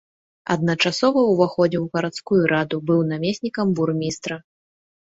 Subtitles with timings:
[0.53, 4.35] Адначасова ўваходзіў у гарадскую раду, быў намеснікам бурмістра.